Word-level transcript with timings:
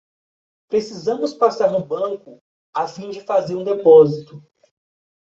Precisamos 0.67 1.31
passar 1.31 1.71
no 1.71 1.85
banco 1.85 2.41
a 2.73 2.87
fim 2.87 3.11
de 3.11 3.21
fazer 3.21 3.53
um 3.53 3.63
depósito 3.63 4.43